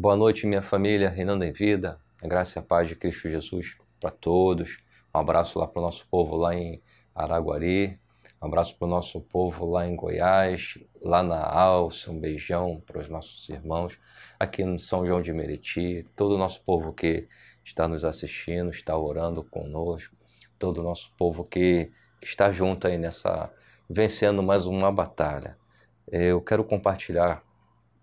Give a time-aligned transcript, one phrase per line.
[0.00, 1.96] Boa noite, minha família, reinando em vida.
[2.22, 4.78] A graça e a paz de Cristo Jesus para todos.
[5.12, 6.80] Um abraço lá para o nosso povo lá em
[7.12, 7.98] Araguari.
[8.40, 12.12] Um abraço para o nosso povo lá em Goiás, lá na Alça.
[12.12, 13.98] Um beijão para os nossos irmãos
[14.38, 16.06] aqui no São João de Meriti.
[16.14, 17.26] Todo o nosso povo que
[17.64, 20.14] está nos assistindo, está orando conosco.
[20.60, 21.90] Todo o nosso povo que
[22.22, 23.52] está junto aí nessa,
[23.90, 25.58] vencendo mais uma batalha.
[26.06, 27.42] Eu quero compartilhar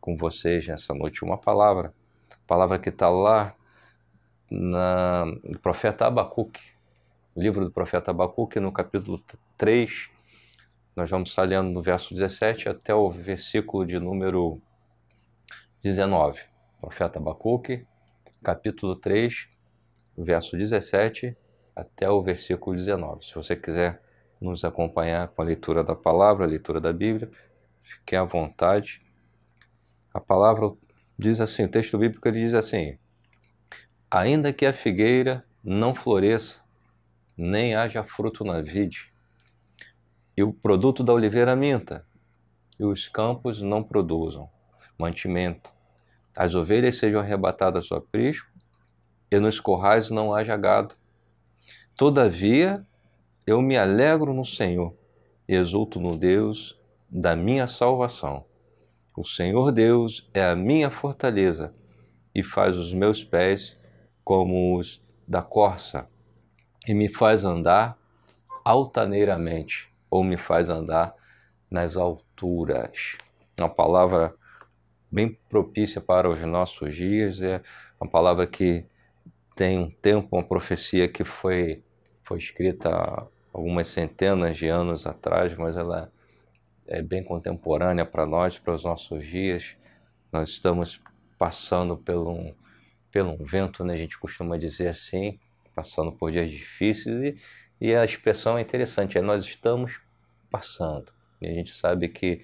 [0.05, 1.91] com vocês nessa noite uma palavra,
[2.45, 3.55] palavra que está lá
[4.51, 6.61] na, no profeta Abacuque,
[7.35, 9.19] livro do profeta Abacuque, no capítulo
[9.57, 10.11] 3,
[10.95, 14.61] nós vamos estar lendo no verso 17 até o versículo de número
[15.81, 16.43] 19.
[16.79, 17.83] Profeta Abacuque,
[18.43, 19.47] capítulo 3,
[20.15, 21.35] verso 17
[21.75, 23.25] até o versículo 19.
[23.25, 23.99] Se você quiser
[24.39, 27.27] nos acompanhar com a leitura da palavra, a leitura da Bíblia,
[27.81, 29.04] fique à vontade.
[30.15, 30.71] A palavra
[31.19, 32.97] diz assim, o texto bíblico ele diz assim:
[34.09, 36.61] Ainda que a figueira não floresça,
[37.37, 39.11] nem haja fruto na vide,
[40.37, 42.05] e o produto da oliveira minta,
[42.79, 44.49] e os campos não produzam
[44.97, 45.69] mantimento,
[46.33, 48.49] as ovelhas sejam arrebatadas do aprisco,
[49.29, 50.95] e nos corrais não haja gado.
[51.93, 52.87] Todavia,
[53.45, 54.95] eu me alegro no Senhor,
[55.45, 58.45] e exulto no Deus da minha salvação.
[59.17, 61.73] O Senhor Deus é a minha fortaleza
[62.33, 63.79] e faz os meus pés
[64.25, 66.09] como os da corça
[66.85, 67.97] e me faz andar
[68.65, 71.15] altaneiramente ou me faz andar
[71.71, 73.17] nas alturas.
[73.57, 74.35] Uma palavra
[75.09, 77.61] bem propícia para os nossos dias, é
[78.01, 78.85] uma palavra que
[79.55, 81.81] tem um tempo, uma profecia que foi,
[82.21, 82.91] foi escrita
[83.53, 86.11] algumas centenas de anos atrás, mas ela
[86.87, 89.75] é bem contemporânea para nós, para os nossos dias.
[90.31, 91.01] Nós estamos
[91.37, 92.55] passando pelo um,
[93.11, 93.93] pelo um vento, né?
[93.93, 95.39] a gente costuma dizer assim,
[95.73, 97.35] passando por dias difíceis,
[97.79, 99.99] e, e a expressão é interessante, é nós estamos
[100.49, 101.11] passando.
[101.41, 102.41] E a gente sabe que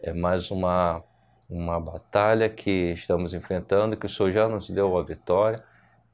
[0.00, 1.02] é mais uma,
[1.48, 5.64] uma batalha que estamos enfrentando, que o Senhor já nos deu a vitória,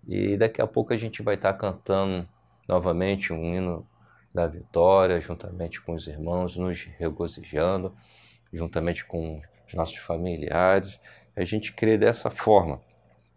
[0.07, 2.29] e daqui a pouco a gente vai estar cantando
[2.69, 3.87] novamente um hino
[4.35, 7.95] da vitória, juntamente com os irmãos, nos regozijando,
[8.53, 10.99] juntamente com os nossos familiares.
[11.37, 12.81] A gente crê dessa forma.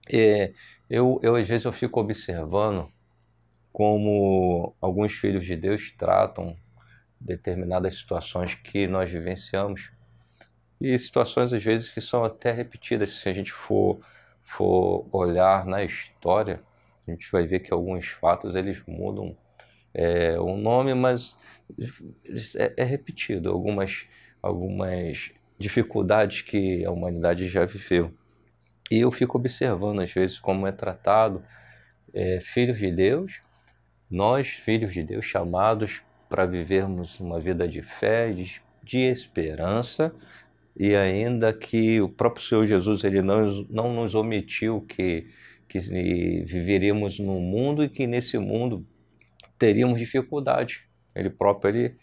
[0.09, 0.53] E
[0.89, 2.91] eu, eu, às vezes, eu fico observando
[3.71, 6.55] como alguns filhos de Deus tratam
[7.19, 9.91] determinadas situações que nós vivenciamos
[10.79, 13.99] e situações às vezes que são até repetidas se a gente for
[14.43, 16.61] for olhar na história
[17.07, 19.35] a gente vai ver que alguns fatos eles mudam
[19.95, 21.37] é, um nome, mas
[22.57, 24.05] é, é repetido algumas,
[24.41, 28.13] algumas dificuldades que a humanidade já viveu.
[28.91, 31.41] E eu fico observando às vezes como é tratado
[32.13, 33.39] é, filhos de Deus,
[34.11, 40.13] nós, filhos de Deus, chamados para vivermos uma vida de fé, de, de esperança,
[40.77, 45.27] e ainda que o próprio Senhor Jesus ele não, não nos omitiu que,
[45.69, 45.79] que
[46.45, 48.85] viveríamos no mundo e que nesse mundo
[49.57, 50.87] teríamos dificuldade.
[51.13, 51.97] Ele próprio, ele,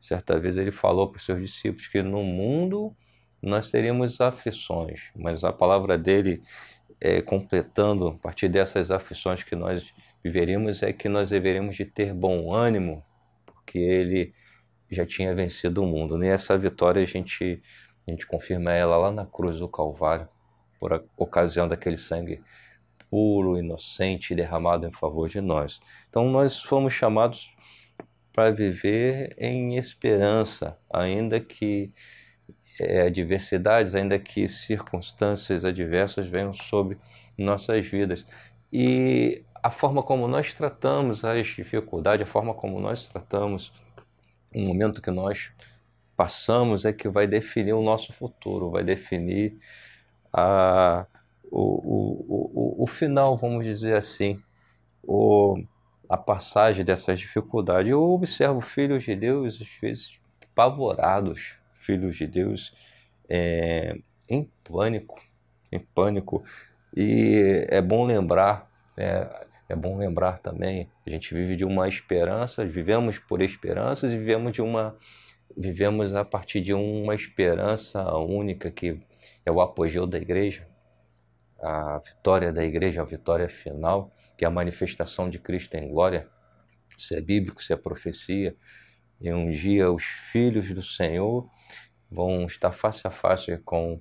[0.00, 2.96] certa vez, ele falou para os seus discípulos que no mundo
[3.42, 6.42] nós teríamos aflições, mas a palavra dele,
[7.00, 12.12] é, completando a partir dessas aflições que nós viveríamos, é que nós deveríamos de ter
[12.12, 13.04] bom ânimo,
[13.44, 14.34] porque ele
[14.90, 16.22] já tinha vencido o mundo.
[16.24, 17.62] E essa vitória a gente,
[18.06, 20.28] a gente confirma ela lá na cruz do Calvário,
[20.78, 22.42] por ocasião daquele sangue
[23.10, 25.80] puro, inocente, derramado em favor de nós.
[26.08, 27.54] Então nós fomos chamados
[28.32, 31.92] para viver em esperança, ainda que
[32.78, 36.98] é, adversidades, ainda que circunstâncias adversas venham sobre
[37.38, 38.26] nossas vidas.
[38.72, 43.72] E a forma como nós tratamos as dificuldades, a forma como nós tratamos
[44.54, 45.50] o momento que nós
[46.16, 49.58] passamos é que vai definir o nosso futuro, vai definir
[50.32, 51.06] a,
[51.50, 54.40] o, o, o, o final, vamos dizer assim,
[55.02, 55.62] o,
[56.08, 57.90] a passagem dessas dificuldades.
[57.90, 60.20] Eu observo filhos de Deus, às vezes,
[60.54, 62.74] pavorados, filhos de Deus
[63.28, 63.96] é,
[64.28, 65.20] em pânico,
[65.70, 66.42] em pânico.
[66.96, 72.64] E é bom lembrar, é, é bom lembrar também, a gente vive de uma esperança,
[72.64, 74.96] vivemos por esperanças e vivemos de uma
[75.56, 79.00] vivemos a partir de uma esperança única que
[79.44, 80.68] é o apogeu da igreja,
[81.60, 86.28] a vitória da igreja, a vitória final, que é a manifestação de Cristo em glória.
[86.96, 88.54] Se é bíblico, se é profecia.
[89.20, 91.48] E um dia os filhos do Senhor
[92.10, 94.00] vão estar face a face com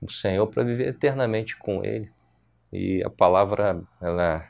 [0.00, 2.10] o Senhor para viver eternamente com Ele.
[2.72, 4.46] E a palavra, ela,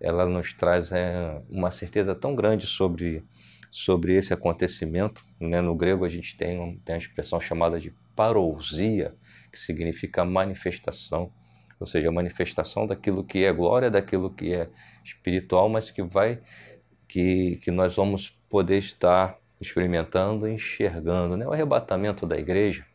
[0.00, 3.24] ela nos traz é, uma certeza tão grande sobre,
[3.70, 5.24] sobre esse acontecimento.
[5.38, 5.60] Né?
[5.60, 9.14] No grego a gente tem, tem a expressão chamada de parousia,
[9.52, 11.32] que significa manifestação,
[11.80, 14.68] ou seja, a manifestação daquilo que é glória, daquilo que é
[15.04, 16.40] espiritual, mas que vai
[17.08, 21.46] que, que nós vamos poder estar experimentando, enxergando, né?
[21.46, 22.86] O arrebatamento da igreja,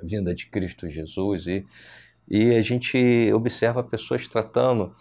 [0.00, 1.66] a vinda de Cristo Jesus e
[2.30, 4.94] e a gente observa pessoas tratando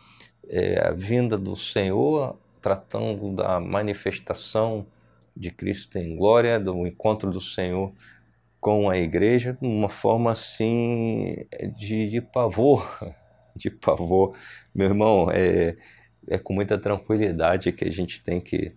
[0.48, 4.88] é, a vinda do Senhor, tratando da manifestação
[5.38, 7.94] de Cristo em glória, do encontro do Senhor
[8.60, 11.36] com a igreja, de uma forma assim
[11.78, 12.86] de, de pavor,
[13.56, 14.36] de pavor.
[14.74, 15.78] Meu irmão, é,
[16.28, 18.76] é com muita tranquilidade que a gente tem que,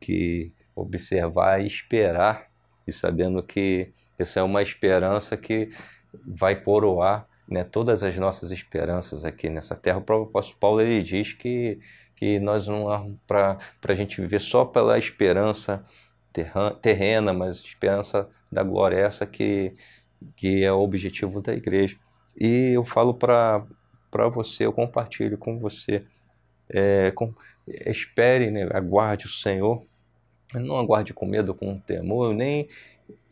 [0.00, 2.48] que observar e esperar,
[2.86, 5.68] e sabendo que essa é uma esperança que
[6.26, 9.98] vai coroar né, todas as nossas esperanças aqui nessa terra.
[9.98, 11.78] O próprio apóstolo Paulo ele diz que,
[12.14, 15.84] que nós não para a gente viver só pela esperança
[16.80, 19.74] terrena, mas esperança da glória, essa que,
[20.36, 21.96] que é o objetivo da igreja.
[22.38, 23.66] E eu falo para
[24.32, 26.04] você, eu compartilho com você.
[26.68, 27.34] É, com,
[27.66, 29.84] espere, né, aguarde o Senhor,
[30.54, 32.68] não aguarde com medo, com temor, nem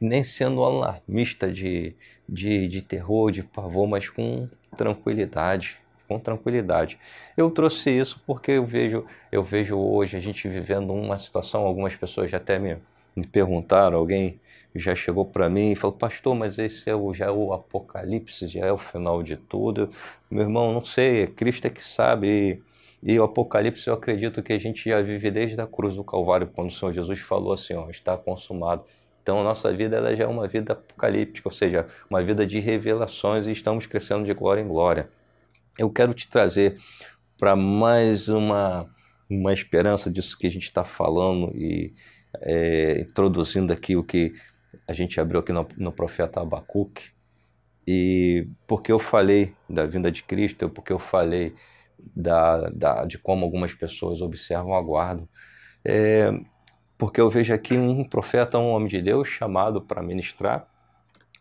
[0.00, 1.94] nem sendo alarmista de,
[2.28, 5.78] de, de terror, de pavor, mas com tranquilidade,
[6.08, 6.98] com tranquilidade.
[7.36, 11.94] Eu trouxe isso porque eu vejo, eu vejo hoje a gente vivendo uma situação, algumas
[11.94, 12.76] pessoas já até me,
[13.14, 14.40] me perguntaram, alguém
[14.74, 18.46] já chegou para mim e falou, pastor, mas esse é o, já é o apocalipse,
[18.46, 19.90] já é o final de tudo.
[20.30, 22.62] Meu irmão, não sei, é Cristo é que sabe.
[23.02, 26.04] E, e o apocalipse eu acredito que a gente já vive desde a cruz do
[26.04, 28.84] Calvário, quando o Senhor Jesus falou assim, ó, está consumado.
[29.22, 32.58] Então, a nossa vida ela já é uma vida apocalíptica, ou seja, uma vida de
[32.58, 35.08] revelações e estamos crescendo de glória em glória.
[35.78, 36.78] Eu quero te trazer
[37.38, 38.90] para mais uma,
[39.30, 41.94] uma esperança disso que a gente está falando e
[42.40, 44.32] é, introduzindo aqui o que
[44.86, 47.10] a gente abriu aqui no, no profeta Abacuque.
[47.86, 51.54] E porque eu falei da vinda de Cristo, porque eu falei
[52.14, 55.28] da, da, de como algumas pessoas observam a guarda.
[55.84, 56.32] É,
[56.96, 60.68] porque eu vejo aqui um profeta, um homem de Deus chamado para ministrar,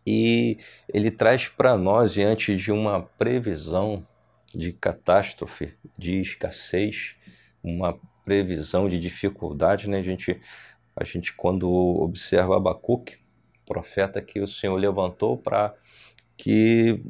[0.06, 0.58] e
[0.92, 4.06] ele traz para nós, diante de uma previsão
[4.54, 7.16] de catástrofe, de escassez,
[7.64, 10.00] uma previsão de dificuldade, né?
[10.00, 10.42] A gente,
[10.96, 13.18] a gente quando observa Abacuque,
[13.66, 15.74] profeta que o Senhor levantou para
[16.38, 17.02] que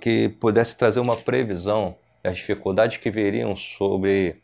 [0.00, 4.42] que pudesse trazer uma previsão das dificuldades que viriam sobre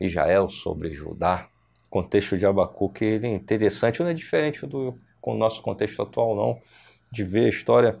[0.00, 1.48] Israel, sobre Judá,
[1.90, 6.36] contexto de Abacuque ele é interessante, não é diferente do com o nosso contexto atual
[6.36, 6.62] não,
[7.10, 7.98] de ver a história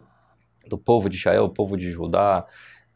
[0.68, 2.46] do povo de Israel, o povo de Judá,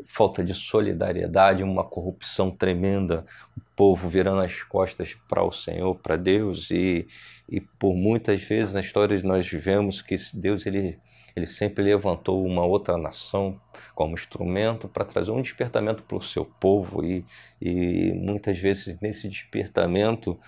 [0.06, 3.24] falta de solidariedade, uma corrupção tremenda,
[3.56, 7.06] o povo virando as costas para o Senhor, para Deus e,
[7.48, 10.98] e por muitas vezes na história nós vivemos que Deus ele
[11.36, 13.60] ele sempre levantou uma outra nação
[13.94, 17.24] como instrumento para trazer um despertamento para o seu povo e,
[17.60, 20.38] e muitas vezes nesse despertamento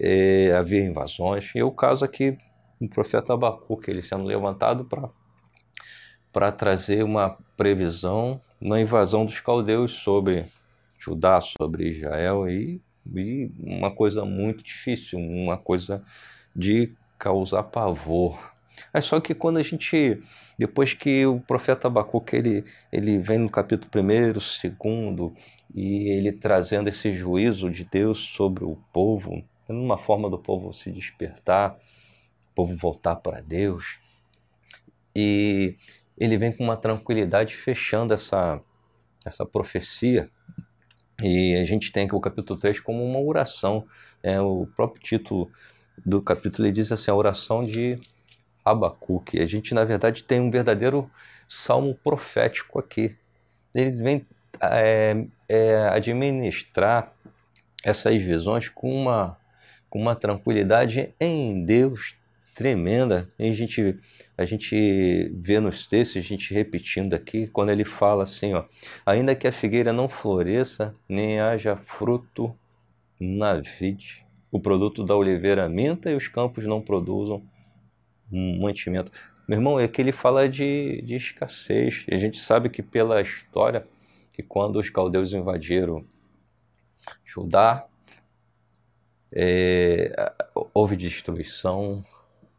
[0.00, 1.52] é, havia invasões.
[1.54, 2.36] E o caso aqui
[2.80, 4.86] do profeta Abacuque, ele sendo levantado
[6.32, 10.46] para trazer uma previsão na invasão dos caldeus sobre
[10.98, 12.80] Judá, sobre Israel e,
[13.14, 16.02] e uma coisa muito difícil, uma coisa
[16.54, 18.56] de causar pavor.
[18.92, 20.18] É só que quando a gente,
[20.58, 25.32] depois que o profeta Abacuque ele, ele vem no capítulo 1, segundo,
[25.74, 30.90] e ele trazendo esse juízo de Deus sobre o povo, numa forma do povo se
[30.90, 31.76] despertar,
[32.50, 33.98] o povo voltar para Deus.
[35.14, 35.76] E
[36.18, 38.60] ele vem com uma tranquilidade fechando essa,
[39.24, 40.30] essa profecia.
[41.22, 43.86] E a gente tem aqui o capítulo 3 como uma oração.
[44.22, 45.50] É, o próprio título
[46.04, 47.98] do capítulo ele diz assim, a oração de
[48.64, 49.40] Abacuque.
[49.40, 51.10] A gente, na verdade, tem um verdadeiro
[51.48, 53.16] salmo profético aqui.
[53.74, 54.26] Ele vem
[54.60, 57.12] é, é, administrar
[57.84, 59.38] essas visões com uma
[59.88, 62.16] com uma tranquilidade em Deus
[62.54, 63.30] tremenda.
[63.38, 63.98] E a gente,
[64.38, 68.64] a gente vê nos textos, a gente repetindo aqui, quando ele fala assim, ó,
[69.04, 72.54] ainda que a figueira não floresça, nem haja fruto
[73.18, 77.42] na vide, o produto da oliveira minta e os campos não produzam
[78.30, 79.10] mantimento.
[79.48, 82.04] Meu irmão, é que ele fala de, de escassez.
[82.10, 83.86] A gente sabe que pela história,
[84.32, 86.04] que quando os caldeus invadiram
[87.24, 87.86] Judá,
[89.32, 90.32] é,
[90.74, 92.04] houve destruição,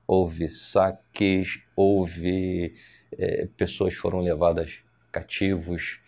[0.07, 2.73] houve saques, houve
[3.11, 4.79] é, pessoas foram levadas
[5.11, 5.99] cativos,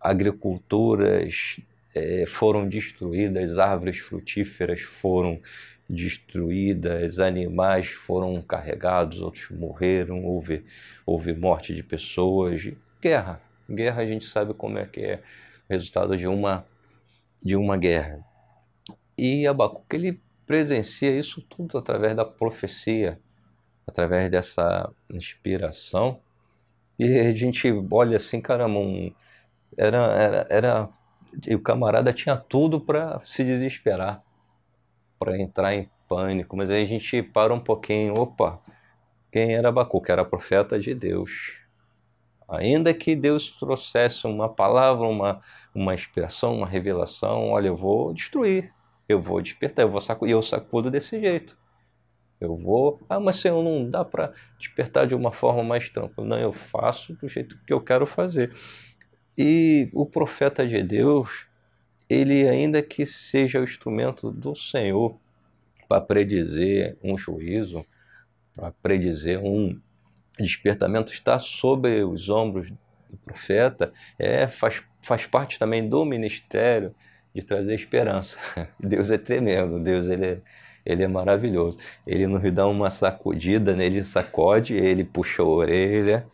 [0.00, 1.60] agriculturas
[1.94, 5.40] é, foram destruídas, árvores frutíferas foram
[5.88, 10.64] destruídas, animais foram carregados, outros morreram, houve,
[11.04, 12.68] houve morte de pessoas,
[13.00, 13.40] guerra.
[13.68, 15.22] Guerra a gente sabe como é que é
[15.68, 16.66] o resultado de uma,
[17.42, 18.24] de uma guerra.
[19.16, 23.20] E Abacuque ele presencia isso tudo através da profecia,
[23.86, 26.20] através dessa inspiração.
[26.98, 29.12] E a gente olha assim, caramba, um,
[29.76, 30.88] era, era, era,
[31.54, 34.22] o camarada tinha tudo para se desesperar,
[35.18, 38.62] para entrar em pânico, mas aí a gente para um pouquinho, opa,
[39.30, 40.10] quem era Abacuque?
[40.10, 41.58] Era profeta de Deus.
[42.48, 45.40] Ainda que Deus trouxesse uma palavra, uma,
[45.74, 48.72] uma inspiração, uma revelação, olha, eu vou destruir,
[49.08, 51.56] eu vou despertar, eu vou sacudir, eu sacudo desse jeito.
[52.40, 56.26] Eu vou, ah, mas Senhor, não dá para despertar de uma forma mais tranquila.
[56.26, 58.54] Não, eu faço do jeito que eu quero fazer.
[59.38, 61.46] E o profeta de Deus,
[62.08, 65.18] ele ainda que seja o instrumento do Senhor
[65.88, 67.86] para predizer um juízo,
[68.54, 69.80] para predizer um
[70.38, 76.94] despertamento, está sobre os ombros do profeta, é, faz, faz parte também do ministério
[77.36, 78.38] de trazer esperança.
[78.80, 80.40] Deus é tremendo, Deus ele é,
[80.84, 81.76] ele é maravilhoso.
[82.06, 86.26] Ele nos dá uma sacudida, ele sacode, ele puxa a orelha,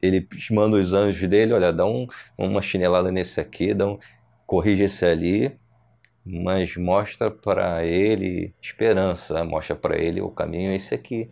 [0.00, 3.98] ele manda os anjos dele, olha, dá um, uma chinelada nesse aqui, dá um,
[4.46, 5.58] corrige esse ali,
[6.24, 11.28] mas mostra para ele esperança, mostra para ele o caminho esse aqui.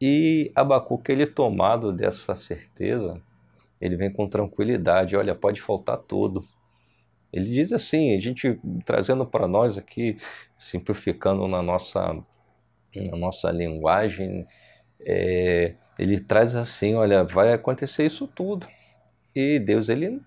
[0.00, 3.20] E Abacuque, ele tomado dessa certeza,
[3.80, 6.44] ele vem com tranquilidade, olha, pode faltar tudo,
[7.32, 10.16] ele diz assim, a gente trazendo para nós aqui,
[10.58, 12.14] simplificando na nossa,
[12.94, 14.46] na nossa linguagem,
[15.00, 18.66] é, ele traz assim, olha, vai acontecer isso tudo.
[19.34, 20.20] E Deus, ele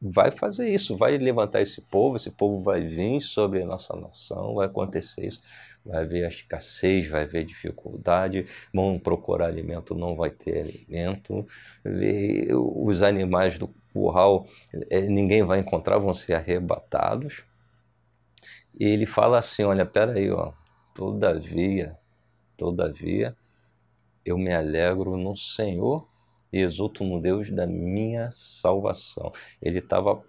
[0.00, 4.54] vai fazer isso, vai levantar esse povo, esse povo vai vir sobre a nossa nação,
[4.54, 5.40] vai acontecer isso,
[5.84, 8.44] vai haver escassez, vai haver dificuldade,
[8.74, 11.46] vão procurar alimento, não vai ter alimento,
[12.84, 14.46] os animais do curral
[14.90, 17.44] é, ninguém vai encontrar, vão ser arrebatados.
[18.78, 20.52] E ele fala assim, olha, peraí, ó,
[20.94, 21.98] todavia,
[22.56, 23.36] todavia,
[24.24, 26.08] eu me alegro no Senhor
[26.52, 29.32] e exulto no Deus da minha salvação.
[29.60, 30.22] Ele estava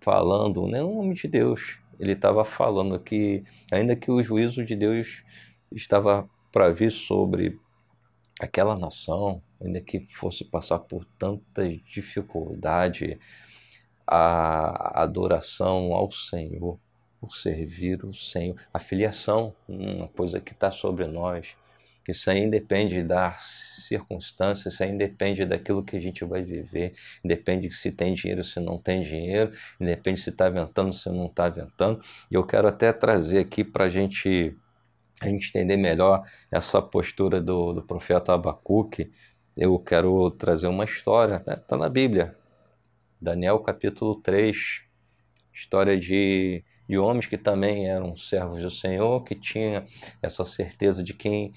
[0.00, 4.74] falando, não é nome de Deus, ele estava falando que, ainda que o juízo de
[4.74, 5.22] Deus
[5.70, 7.60] estava para vir sobre
[8.40, 13.18] aquela nação, ainda que fosse passar por tanta dificuldade,
[14.06, 16.78] a adoração ao Senhor,
[17.20, 21.54] o servir o Senhor, a filiação, uma coisa que está sobre nós,
[22.08, 23.40] isso aí independe das
[23.86, 26.92] circunstâncias, isso aí independe daquilo que a gente vai viver,
[27.24, 31.48] independe se tem dinheiro, se não tem dinheiro, independe se está ventando, se não está
[31.48, 32.00] ventando.
[32.30, 34.56] E eu quero até trazer aqui para a gente
[35.20, 39.08] a gente entender melhor essa postura do, do profeta Abacuque,
[39.56, 41.82] eu quero trazer uma história, está né?
[41.82, 42.36] Na Bíblia,
[43.20, 44.82] Daniel capítulo 3,
[45.52, 49.84] história de, de homens que também eram servos do Senhor, que tinham
[50.22, 51.52] essa certeza de quem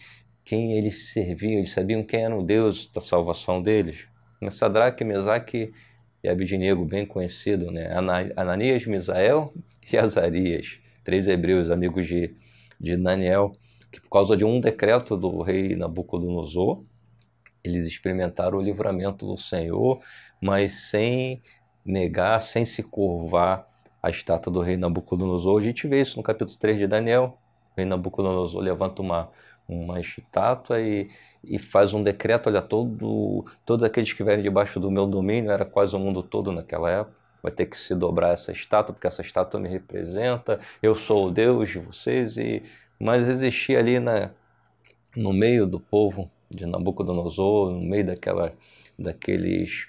[0.45, 4.07] quem eles serviam, eles sabiam quem era o Deus da salvação deles.
[4.51, 5.73] Sadraque, Mesaque
[6.23, 7.89] e Abidinego, bem conhecido, né?
[8.35, 9.51] Ananias, Misael
[9.91, 12.35] e Azarias, três hebreus amigos de,
[12.79, 13.53] de Daniel,
[13.91, 16.83] que por causa de um decreto do rei Nabucodonosor,
[17.67, 20.01] eles experimentaram o livramento do Senhor,
[20.41, 21.41] mas sem
[21.86, 23.67] negar, sem se curvar
[24.01, 25.60] a estátua do rei Nabucodonosor.
[25.60, 27.38] A gente vê isso no capítulo 3 de Daniel.
[27.72, 29.29] O rei Nabucodonosor levanta uma,
[29.67, 31.10] uma estátua e,
[31.43, 35.65] e faz um decreto, olha, todo, todos aqueles que vierem debaixo do meu domínio, era
[35.65, 39.22] quase o mundo todo naquela época, vai ter que se dobrar essa estátua, porque essa
[39.22, 42.63] estátua me representa, eu sou o Deus de vocês, e
[43.00, 44.31] mas existia ali na,
[45.15, 48.53] no meio do povo de Nabucodonosor, no meio daquela,
[48.97, 49.88] daqueles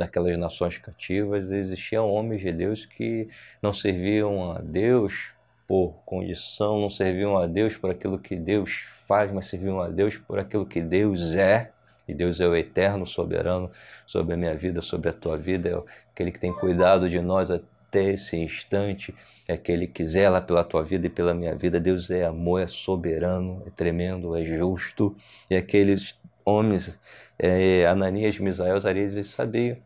[0.00, 3.28] daquelas nações cativas, existiam homens de Deus que
[3.62, 5.34] não serviam a Deus
[5.68, 10.16] por condição, não serviam a Deus por aquilo que Deus faz, mas serviam a Deus
[10.16, 11.70] por aquilo que Deus é.
[12.08, 13.70] E Deus é o eterno soberano
[14.04, 17.50] sobre a minha vida, sobre a tua vida, é aquele que tem cuidado de nós
[17.52, 17.64] até
[17.98, 19.14] esse instante,
[19.48, 21.80] é que zela pela tua vida e pela minha vida.
[21.80, 25.16] Deus é amor, é soberano, é tremendo, é justo.
[25.50, 26.98] E aqueles homens,
[27.38, 29.76] é, Ananias, Misael, Azarias, eles sabiam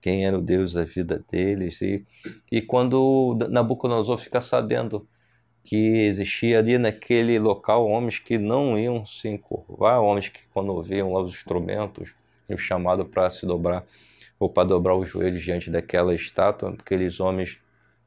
[0.00, 1.82] quem era o Deus da vida deles.
[1.82, 2.06] E,
[2.50, 5.08] e quando Nabucodonosor fica sabendo
[5.64, 11.12] que existia ali naquele local homens que não iam se encurvar, homens que quando ouviam
[11.12, 12.14] lá os instrumentos,
[12.50, 13.84] o chamado para se dobrar
[14.38, 17.60] ou para dobrar os joelhos diante daquela estátua, aqueles homens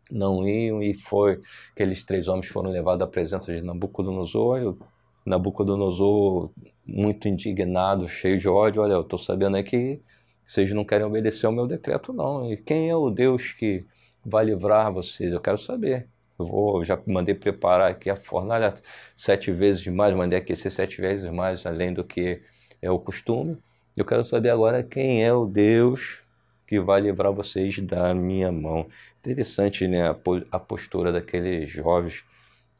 [0.09, 1.39] não iam e foi
[1.71, 4.77] aqueles três homens foram levados à presença de Nabucodonosor.
[5.25, 6.51] Nabucodonosor
[6.85, 11.45] muito indignado, cheio de ódio, olha, eu estou sabendo aqui que vocês não querem obedecer
[11.45, 12.51] ao meu decreto não.
[12.51, 13.85] E quem é o Deus que
[14.25, 15.31] vai livrar vocês?
[15.31, 16.07] Eu quero saber.
[16.37, 18.73] Eu vou, já mandei preparar aqui a fornalha
[19.15, 22.41] sete vezes mais, mandei aquecer sete vezes mais, além do que
[22.81, 23.57] é o costume.
[23.95, 26.19] Eu quero saber agora quem é o Deus
[26.65, 28.87] que vai livrar vocês da minha mão.
[29.19, 30.03] Interessante, né?
[30.49, 32.23] A postura daqueles jovens.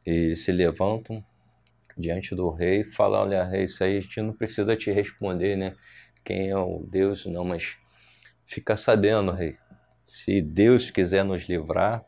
[0.06, 1.22] Eles se levantam
[1.98, 5.54] diante do rei e falam: Olha, rei, isso aí a gente não precisa te responder,
[5.54, 5.74] né?
[6.24, 7.76] Quem é o Deus, não, mas
[8.46, 9.58] fica sabendo, rei.
[10.06, 12.02] Se Deus quiser nos livrar,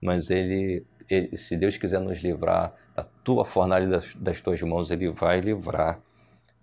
[0.00, 4.90] mas ele, ele se Deus quiser nos livrar da tua fornalha das, das tuas mãos,
[4.90, 6.00] ele vai livrar.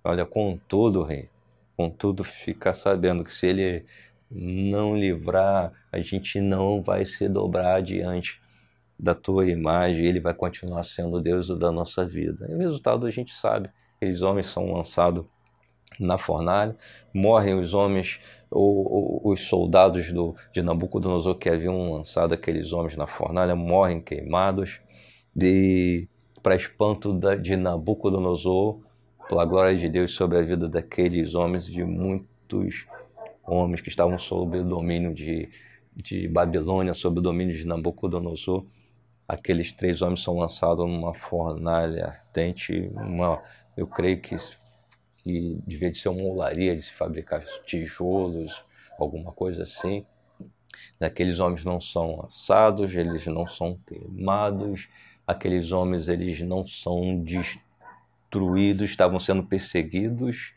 [0.04, 1.30] Olha, contudo, rei,
[1.78, 3.86] contudo, fica sabendo que se ele
[4.30, 8.42] não livrar, a gente não vai se dobrar diante
[9.00, 12.48] da tua imagem, ele vai continuar sendo Deus da nossa vida.
[12.50, 15.24] E o resultado a gente sabe, aqueles homens são lançados
[16.00, 16.76] na fornalha,
[17.14, 18.20] morrem os homens,
[18.50, 24.80] ou, os soldados do, de Nabucodonosor que haviam lançado aqueles homens na fornalha, morrem queimados,
[25.40, 26.08] e
[26.42, 28.80] para espanto de Nabucodonosor,
[29.28, 32.88] pela glória de Deus sobre a vida daqueles homens, de muitos
[33.46, 35.50] homens que estavam sob o domínio de,
[35.96, 38.66] de Babilônia, sob o domínio de Nabucodonosor.
[39.28, 43.42] Aqueles três homens são lançados numa fornalha ardente, uma,
[43.76, 44.36] eu creio que,
[45.22, 48.64] que devia de ser uma olaria de se fabricar tijolos,
[48.98, 50.06] alguma coisa assim.
[51.00, 54.88] Aqueles homens não são assados, eles não são queimados,
[55.26, 57.67] aqueles homens eles não são destruídos,
[58.84, 60.54] estavam sendo perseguidos,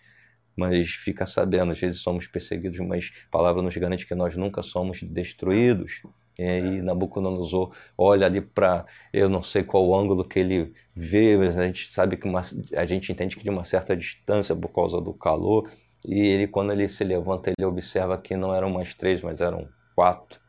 [0.56, 4.62] mas fica sabendo, às vezes somos perseguidos, mas a palavra nos garante que nós nunca
[4.62, 6.02] somos destruídos.
[6.38, 11.58] E aí Nabucodonosor olha ali para, eu não sei qual ângulo que ele vê, mas
[11.58, 12.42] a gente sabe que uma,
[12.76, 15.70] a gente entende que de uma certa distância por causa do calor,
[16.04, 19.68] e ele quando ele se levanta, ele observa que não eram mais três, mas eram
[19.94, 20.40] quatro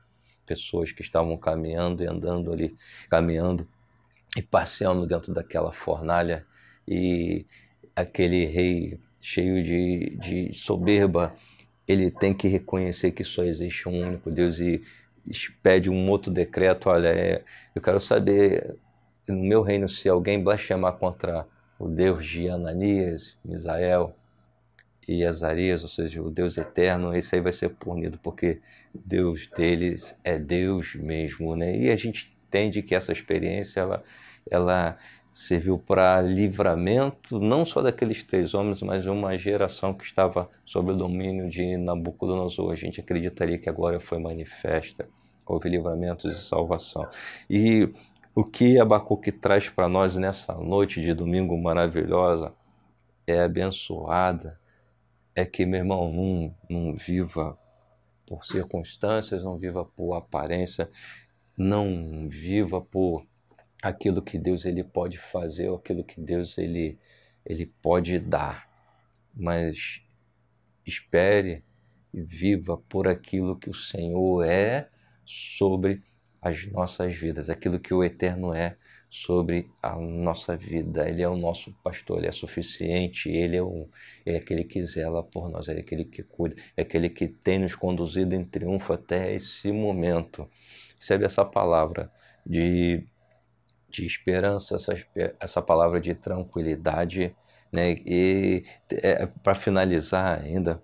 [0.46, 2.76] pessoas que estavam caminhando e andando ali,
[3.10, 3.68] caminhando
[4.38, 6.46] e passeando dentro daquela fornalha,
[6.92, 7.46] e
[7.96, 11.34] aquele rei cheio de, de soberba,
[11.88, 14.82] ele tem que reconhecer que só existe um único Deus e
[15.64, 16.90] pede um outro decreto.
[16.90, 18.76] Olha, é, eu quero saber
[19.26, 21.48] no meu reino se alguém blasfemar contra
[21.80, 24.14] o Deus de Ananias, Misael
[25.08, 28.60] e Azarias, ou seja, o Deus eterno, esse aí vai ser punido, porque
[28.94, 31.74] Deus deles é Deus mesmo, né?
[31.78, 34.04] E a gente entende que essa experiência, ela,
[34.50, 34.98] ela
[35.32, 40.92] serviu para livramento não só daqueles três homens, mas de uma geração que estava sob
[40.92, 42.72] o domínio de Nabucodonosor.
[42.72, 45.08] A gente acreditaria que a glória foi manifesta,
[45.46, 47.08] houve livramentos e salvação.
[47.50, 47.90] E
[48.36, 52.54] o que Abacuque traz para nós nessa noite de domingo maravilhosa
[53.26, 54.60] é abençoada,
[55.34, 57.58] é que, meu irmão, não, não viva
[58.26, 60.90] por circunstâncias, não viva por aparência,
[61.58, 63.26] não viva por
[63.82, 67.00] aquilo que Deus ele pode fazer, ou aquilo que Deus ele,
[67.46, 68.70] ele pode dar.
[69.34, 70.02] Mas
[70.86, 71.64] espere
[72.14, 74.90] e viva por aquilo que o Senhor é
[75.26, 76.04] sobre
[76.42, 78.78] as nossas vidas, aquilo que o Eterno é
[79.10, 81.08] sobre a nossa vida.
[81.08, 83.90] Ele é o nosso pastor, ele é suficiente, ele é, o,
[84.26, 87.76] é aquele que zela por nós, é aquele que cuida, é aquele que tem nos
[87.76, 90.50] conduzido em triunfo até esse momento.
[90.98, 92.12] Recebe essa palavra
[92.46, 93.04] de
[93.92, 94.94] de esperança, essa,
[95.40, 97.36] essa palavra de tranquilidade.
[97.72, 97.98] Né?
[98.06, 100.82] E é, para finalizar ainda,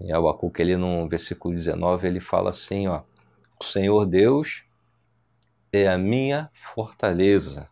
[0.00, 3.02] em Abacuque, ele no versículo 19, ele fala assim, ó,
[3.60, 4.64] o Senhor Deus
[5.72, 7.68] é a minha fortaleza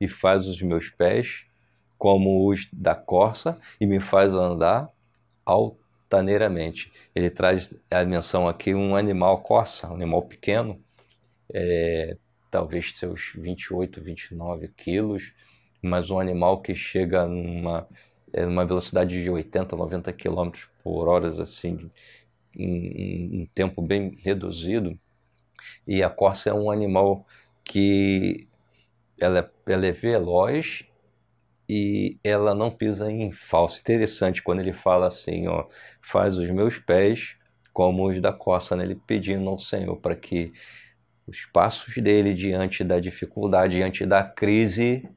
[0.00, 1.46] e faz os meus pés
[1.98, 4.90] como os da corça e me faz andar
[5.44, 6.92] altaneiramente.
[7.14, 10.80] Ele traz a menção aqui um animal corça, um animal pequeno,
[11.52, 12.16] é,
[12.50, 15.32] talvez seus 28, 29 quilos,
[15.82, 17.86] mas um animal que chega numa,
[18.32, 20.50] é, numa velocidade de 80, 90 km
[20.82, 21.90] por hora, assim,
[22.54, 24.98] em um tempo bem reduzido.
[25.86, 27.26] E a corça é um animal
[27.64, 28.48] que
[29.18, 30.84] ela é, ela é veloz
[31.68, 33.80] e ela não pisa em falso.
[33.80, 35.66] Interessante quando ele fala assim, ó,
[36.00, 37.36] faz os meus pés
[37.72, 38.84] como os da corça, né?
[38.84, 40.52] ele pedindo ao Senhor para que
[41.26, 45.08] os passos dele diante da dificuldade, diante da crise,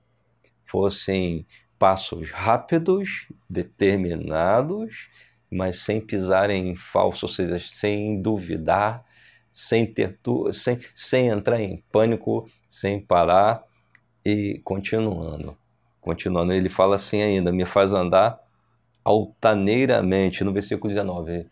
[0.65, 1.45] fossem
[1.77, 5.09] passos rápidos, determinados
[5.51, 9.03] mas sem pisar em falso, ou seja, sem duvidar,
[9.51, 13.63] sem, ter tu, sem, sem entrar em pânico, sem parar
[14.23, 15.57] e continuando.
[15.99, 18.39] Continuando, ele fala assim ainda: me faz andar
[19.03, 21.47] altaneiramente, no versículo 19.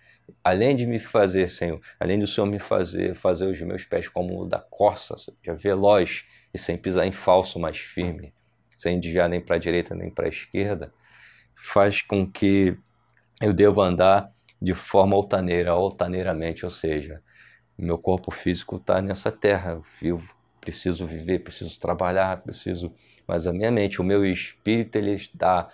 [0.48, 4.40] Além de me fazer, Senhor, além do Senhor me fazer fazer os meus pés como
[4.40, 8.34] o da corça, seja, veloz e sem pisar em falso, mas firme,
[8.74, 10.94] sem desviar nem para a direita nem para a esquerda,
[11.54, 12.78] faz com que
[13.42, 14.32] eu devo andar
[14.62, 17.22] de forma altaneira, altaneiramente, ou seja,
[17.78, 22.94] meu corpo físico está nessa terra, eu vivo, preciso viver, preciso trabalhar, preciso,
[23.28, 25.68] mas a minha mente, o meu espírito, ele está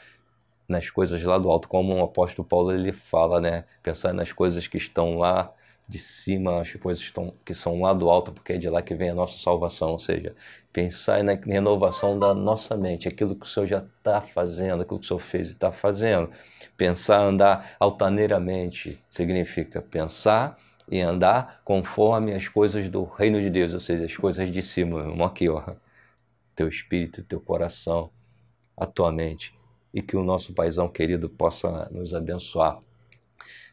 [0.74, 3.64] nas coisas lá do alto, como o apóstolo Paulo ele fala, né?
[3.82, 5.54] Pensar nas coisas que estão lá
[5.88, 8.96] de cima, as coisas estão, que são lá do alto, porque é de lá que
[8.96, 9.92] vem a nossa salvação.
[9.92, 10.36] Ou seja,
[10.72, 15.06] pensar na renovação da nossa mente, aquilo que o Senhor já está fazendo, aquilo que
[15.06, 16.30] o Senhor fez e está fazendo.
[16.76, 20.58] Pensar, andar altaneiramente, significa pensar
[20.90, 25.00] e andar conforme as coisas do reino de Deus, ou seja, as coisas de cima,
[25.02, 25.76] irmão, aqui, ó.
[26.56, 28.12] Teu espírito, teu coração,
[28.78, 29.54] a tua mente
[29.94, 32.80] e que o nosso paizão querido possa nos abençoar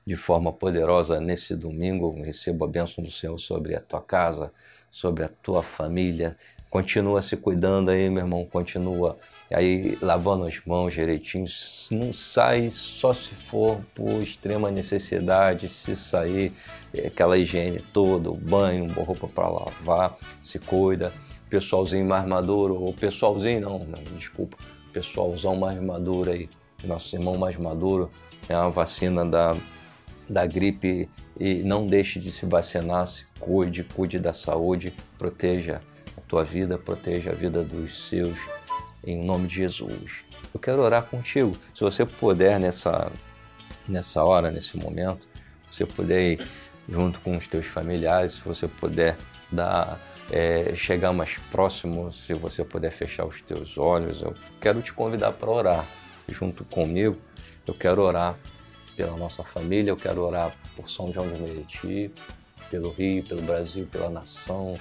[0.06, 2.20] de forma poderosa nesse domingo.
[2.22, 4.52] Recebo a bênção do Senhor sobre a tua casa,
[4.90, 6.36] sobre a tua família.
[6.68, 8.44] Continua se cuidando aí, meu irmão.
[8.44, 9.18] Continua
[9.52, 11.46] aí lavando as mãos direitinho.
[11.90, 15.68] Não sai só se for por extrema necessidade.
[15.68, 16.52] Se sair,
[16.94, 21.12] é aquela higiene toda, banho, roupa para lavar, se cuida.
[21.48, 24.56] Pessoalzinho mais maduro, ou pessoalzinho não, não desculpa
[24.92, 26.48] pessoalzão mais maduro aí,
[26.84, 28.10] nosso irmão mais maduro,
[28.48, 29.56] é uma vacina da,
[30.28, 35.80] da gripe e não deixe de se vacinar, se cuide, cuide da saúde, proteja
[36.16, 38.38] a tua vida, proteja a vida dos seus,
[39.04, 40.22] em nome de Jesus.
[40.52, 41.56] Eu quero orar contigo.
[41.74, 43.10] Se você puder nessa,
[43.88, 45.28] nessa hora, nesse momento,
[45.70, 46.40] você puder ir
[46.88, 49.16] junto com os teus familiares, se você puder
[49.50, 54.92] dar é, chegar mais próximo, se você puder fechar os teus olhos, eu quero te
[54.92, 55.86] convidar para orar
[56.28, 57.18] junto comigo.
[57.66, 58.38] Eu quero orar
[58.96, 62.12] pela nossa família, eu quero orar por São João de Meriti,
[62.70, 64.74] pelo Rio, pelo Brasil, pela nação,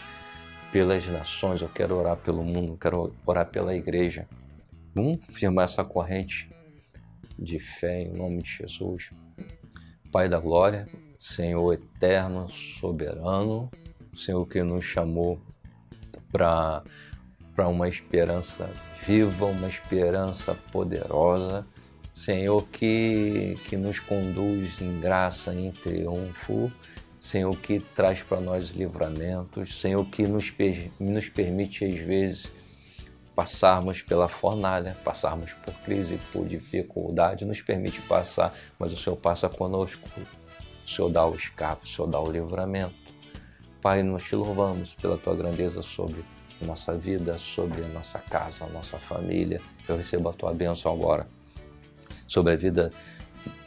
[0.71, 4.27] pelas nações, eu quero orar pelo mundo, eu quero orar pela igreja.
[4.93, 6.49] Vamos firmar essa corrente
[7.37, 9.11] de fé em nome de Jesus.
[10.11, 13.69] Pai da glória, Senhor eterno, soberano,
[14.19, 15.39] Senhor que nos chamou
[16.31, 16.83] para
[17.57, 18.69] uma esperança
[19.07, 21.65] viva, uma esperança poderosa.
[22.13, 26.71] Senhor que, que nos conduz em graça, em triunfo.
[27.19, 29.79] Senhor que traz para nós livramentos.
[29.79, 30.53] Senhor que nos,
[30.99, 32.51] nos permite, às vezes,
[33.33, 39.47] passarmos pela fornalha, passarmos por crise, por dificuldade, nos permite passar, mas o Senhor passa
[39.47, 40.05] conosco.
[40.85, 42.98] O Senhor dá o escape, o Senhor dá o livramento.
[43.81, 46.25] Pai, nós te louvamos pela tua grandeza sobre
[46.61, 49.61] nossa vida, sobre a nossa casa, a nossa família.
[49.87, 51.25] Eu recebo a tua bênção agora
[52.27, 52.91] sobre a vida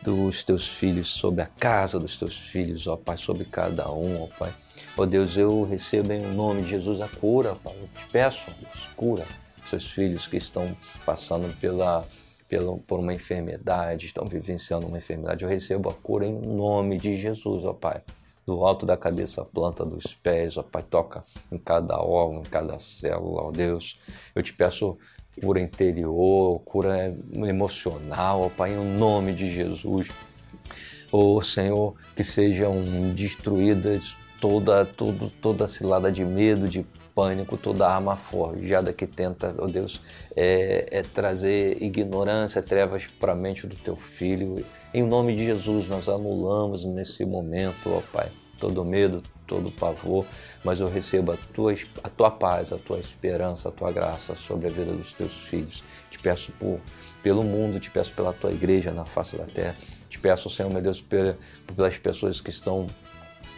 [0.02, 4.26] dos teus filhos, sobre a casa dos teus filhos, ó Pai, sobre cada um, ó
[4.38, 4.52] Pai.
[4.98, 7.74] Ó Deus, eu recebo em nome de Jesus a cura, Pai.
[7.80, 9.24] Eu te peço, Deus, cura
[9.64, 12.06] seus filhos que estão passando pela,
[12.48, 15.42] pela, por uma enfermidade, estão vivenciando uma enfermidade.
[15.42, 18.02] Eu recebo a cura em nome de Jesus, ó Pai
[18.46, 22.44] do alto da cabeça à planta dos pés, ó Pai, toca em cada órgão, em
[22.44, 23.98] cada célula, ó Deus.
[24.34, 24.98] Eu te peço
[25.40, 30.08] cura interior, cura emocional, ó Pai, em nome de Jesus.
[31.10, 32.82] Ó Senhor, que sejam
[33.14, 39.66] destruídas toda, toda, toda cilada de medo, de pânico, toda arma forjada que tenta, ó
[39.66, 40.00] Deus,
[40.34, 45.88] é, é trazer ignorância, trevas para a mente do teu filho em nome de Jesus,
[45.88, 50.24] nós anulamos nesse momento, ó Pai, todo medo, todo pavor,
[50.64, 54.68] mas eu recebo a tua, a tua paz, a tua esperança, a tua graça sobre
[54.68, 55.82] a vida dos teus filhos.
[56.10, 56.80] Te peço por,
[57.22, 59.76] pelo mundo, te peço pela tua igreja na face da terra.
[60.08, 62.86] Te peço, Senhor, meu Deus, pelas pessoas que estão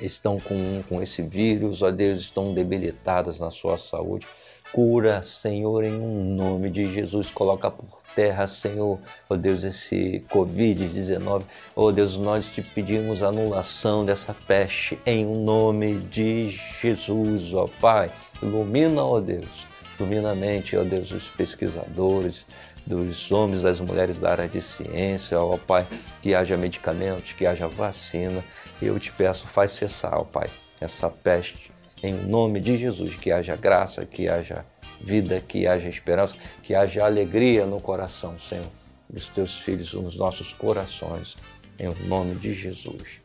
[0.01, 4.27] estão com, com esse vírus, ó Deus, estão debilitadas na sua saúde.
[4.73, 7.31] Cura, Senhor, em um nome de Jesus.
[7.31, 11.43] Coloca por terra, Senhor, ó Deus, esse Covid-19.
[11.77, 18.11] Ó Deus, nós te pedimos anulação dessa peste em um nome de Jesus, ó Pai.
[18.43, 19.67] Ilumina, ó Deus,
[19.99, 22.45] ilumina a mente, ó Deus, os pesquisadores,
[22.87, 25.87] dos homens, das mulheres da área de ciência, ó Pai,
[26.21, 28.45] que haja medicamentos, que haja vacina.
[28.85, 33.57] Eu te peço, faz cessar, ó Pai, essa peste em nome de Jesus, que haja
[33.57, 34.67] graça, que haja
[35.01, 38.67] vida, que haja esperança, que haja alegria no coração, Senhor,
[39.09, 41.35] dos teus filhos, nos nossos corações.
[41.79, 43.21] em nome de Jesus.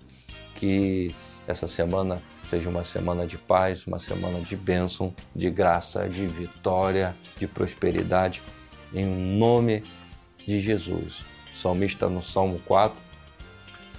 [0.55, 1.13] Que
[1.45, 7.15] essa semana seja uma semana de paz, uma semana de bênção, de graça, de vitória,
[7.37, 8.41] de prosperidade,
[8.93, 9.83] em nome
[10.47, 11.19] de Jesus.
[11.53, 12.97] O salmista no Salmo 4,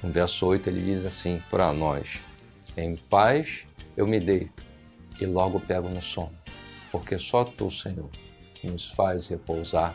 [0.03, 2.21] no verso 8, ele diz assim para nós:
[2.77, 4.63] Em paz eu me deito
[5.21, 6.37] e logo pego no sono,
[6.91, 8.09] porque só tu, Senhor,
[8.65, 9.95] nos faz repousar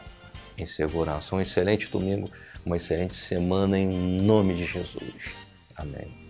[0.57, 1.35] em segurança.
[1.35, 2.29] Um excelente domingo,
[2.65, 5.13] uma excelente semana em nome de Jesus.
[5.75, 6.25] Amém.